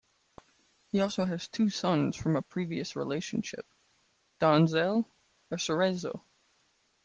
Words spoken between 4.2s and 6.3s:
Denzell and Cerezo.